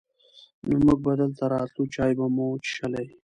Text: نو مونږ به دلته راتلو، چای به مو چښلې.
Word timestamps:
نو 0.67 0.75
مونږ 0.83 0.99
به 1.05 1.11
دلته 1.21 1.43
راتلو، 1.53 1.83
چای 1.93 2.11
به 2.17 2.25
مو 2.35 2.47
چښلې. 2.65 3.05